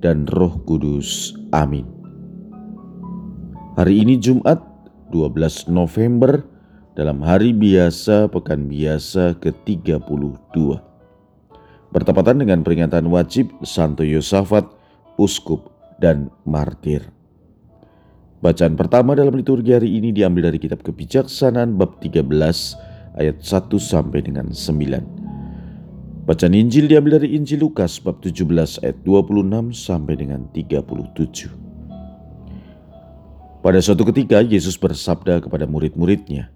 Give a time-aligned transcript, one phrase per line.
[0.00, 1.36] dan Roh Kudus.
[1.52, 1.86] Amin.
[3.76, 4.60] Hari ini Jumat
[5.12, 6.42] 12 November
[6.98, 10.56] dalam hari biasa pekan biasa ke-32.
[11.90, 14.66] Bertepatan dengan peringatan wajib Santo Yosafat,
[15.16, 17.08] Uskup, dan Martir.
[18.40, 22.24] Bacaan pertama dalam liturgi hari ini diambil dari kitab kebijaksanaan bab 13
[23.20, 25.19] ayat 1 sampai dengan 9.
[26.30, 28.46] Bacaan Injil diambil dari Injil Lukas bab 17
[28.86, 31.50] ayat 26 sampai dengan 37.
[33.66, 36.54] Pada suatu ketika Yesus bersabda kepada murid-muridnya,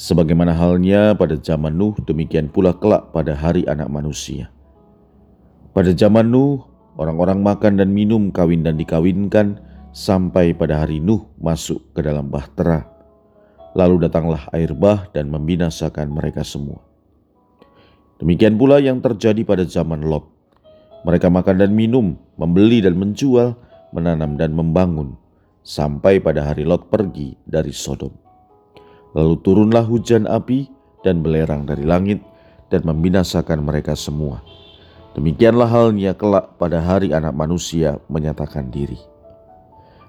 [0.00, 4.48] Sebagaimana halnya pada zaman Nuh, demikian pula kelak pada hari anak manusia.
[5.76, 6.64] Pada zaman Nuh,
[6.96, 9.60] orang-orang makan dan minum, kawin dan dikawinkan,
[9.92, 12.88] sampai pada hari Nuh masuk ke dalam bahtera.
[13.76, 16.95] Lalu datanglah air bah dan membinasakan mereka semua.
[18.16, 20.24] Demikian pula yang terjadi pada zaman Lot.
[21.04, 23.54] Mereka makan dan minum, membeli dan menjual,
[23.92, 25.14] menanam dan membangun,
[25.62, 28.10] sampai pada hari Lot pergi dari Sodom.
[29.12, 30.68] Lalu turunlah hujan api
[31.04, 32.20] dan belerang dari langit
[32.72, 34.42] dan membinasakan mereka semua.
[35.16, 39.00] Demikianlah halnya kelak pada hari anak manusia menyatakan diri.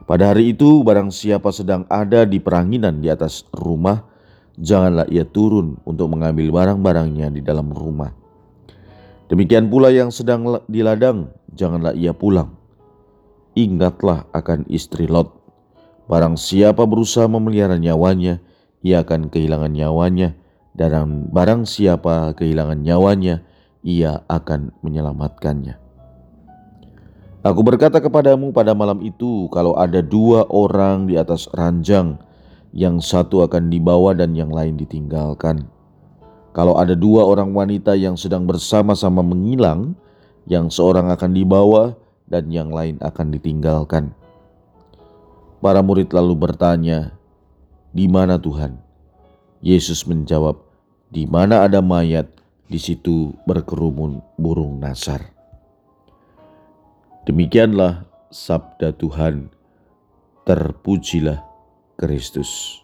[0.03, 4.03] Pada hari itu barang siapa sedang ada di peranginan di atas rumah,
[4.57, 8.11] janganlah ia turun untuk mengambil barang-barangnya di dalam rumah.
[9.27, 12.55] Demikian pula yang sedang di ladang, janganlah ia pulang.
[13.57, 15.33] Ingatlah akan istri Lot.
[16.07, 18.39] Barang siapa berusaha memelihara nyawanya,
[18.79, 20.37] ia akan kehilangan nyawanya,
[20.71, 23.43] dan barang siapa kehilangan nyawanya,
[23.83, 25.75] ia akan menyelamatkannya.
[27.43, 32.15] Aku berkata kepadamu pada malam itu, kalau ada dua orang di atas ranjang,
[32.75, 35.67] yang satu akan dibawa dan yang lain ditinggalkan.
[36.51, 39.93] Kalau ada dua orang wanita yang sedang bersama-sama mengilang,
[40.49, 41.93] yang seorang akan dibawa
[42.25, 44.15] dan yang lain akan ditinggalkan.
[45.61, 47.13] Para murid lalu bertanya,
[47.93, 48.77] "Di mana Tuhan?"
[49.61, 50.57] Yesus menjawab,
[51.09, 52.29] "Di mana ada mayat,
[52.67, 55.33] di situ berkerumun burung nasar."
[57.27, 59.51] Demikianlah sabda Tuhan.
[60.47, 61.46] Terpujilah
[61.97, 62.77] Kristus.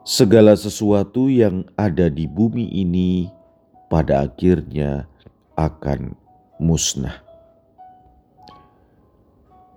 [0.00, 3.28] Segala sesuatu yang ada di bumi ini
[3.92, 5.04] pada akhirnya
[5.60, 6.16] akan
[6.56, 7.20] musnah.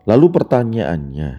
[0.07, 1.31] Lalu pertanyaannya,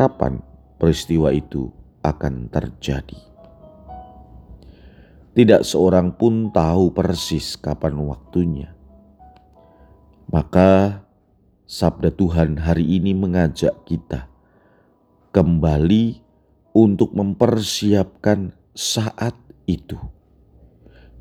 [0.00, 0.40] kapan
[0.80, 1.68] peristiwa itu
[2.00, 3.20] akan terjadi?
[5.36, 8.72] Tidak seorang pun tahu persis kapan waktunya.
[10.32, 11.04] Maka
[11.70, 14.26] sabda Tuhan hari ini mengajak kita
[15.30, 16.18] kembali
[16.74, 19.38] untuk mempersiapkan saat
[19.70, 19.94] itu.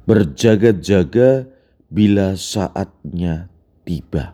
[0.10, 1.46] Berjaga-jaga
[1.86, 3.54] bila saatnya
[3.86, 4.34] tiba.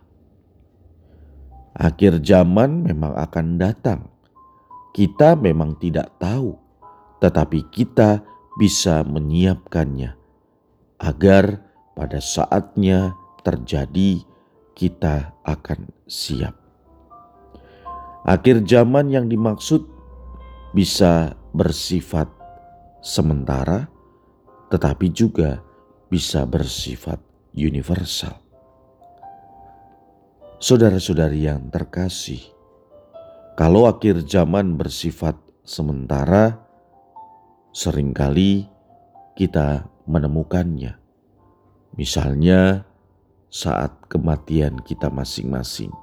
[1.76, 4.08] Akhir zaman memang akan datang.
[4.96, 6.56] Kita memang tidak tahu,
[7.20, 8.24] tetapi kita
[8.56, 10.16] bisa menyiapkannya
[11.04, 11.60] agar
[11.92, 14.24] pada saatnya terjadi
[14.76, 16.54] kita akan siap.
[18.28, 19.88] Akhir zaman yang dimaksud
[20.76, 22.28] bisa bersifat
[23.00, 23.88] sementara,
[24.68, 25.64] tetapi juga
[26.12, 27.22] bisa bersifat
[27.56, 28.36] universal.
[30.60, 32.42] Saudara-saudari yang terkasih,
[33.56, 36.60] kalau akhir zaman bersifat sementara,
[37.72, 38.68] sering kali
[39.38, 40.98] kita menemukannya.
[41.96, 42.84] Misalnya,
[43.56, 45.96] saat kematian kita masing-masing.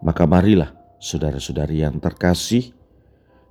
[0.00, 2.72] Maka marilah saudara-saudari yang terkasih,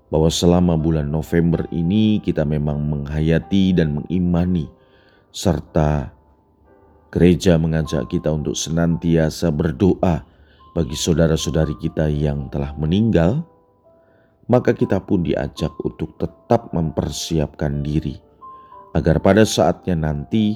[0.10, 4.66] bahwa selama bulan November ini kita memang menghayati dan mengimani
[5.30, 6.10] serta
[7.14, 10.24] gereja mengajak kita untuk senantiasa berdoa
[10.74, 13.46] bagi saudara-saudari kita yang telah meninggal,
[14.48, 18.18] maka kita pun diajak untuk tetap mempersiapkan diri
[18.96, 20.56] agar pada saatnya nanti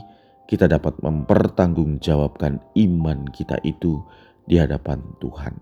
[0.52, 4.04] kita dapat mempertanggungjawabkan iman kita itu
[4.44, 5.56] di hadapan Tuhan.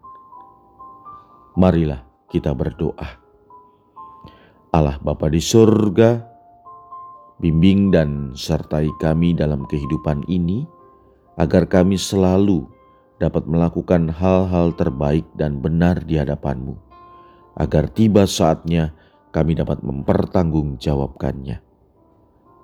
[1.54, 3.22] Marilah kita berdoa.
[4.74, 6.26] Allah Bapa di surga,
[7.38, 10.66] bimbing dan sertai kami dalam kehidupan ini,
[11.38, 12.66] agar kami selalu
[13.22, 16.74] dapat melakukan hal-hal terbaik dan benar di hadapan-Mu,
[17.62, 18.98] agar tiba saatnya
[19.30, 21.69] kami dapat mempertanggungjawabkannya.